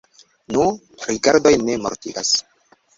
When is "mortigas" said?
1.87-2.37